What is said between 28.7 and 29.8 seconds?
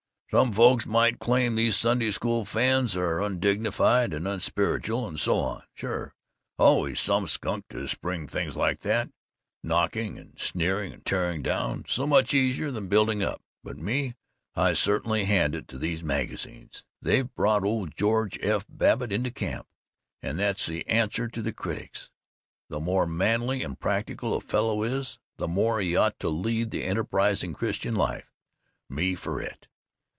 Me for it!